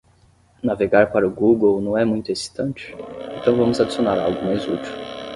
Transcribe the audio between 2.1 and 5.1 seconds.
excitante?, então vamos adicionar algo mais útil.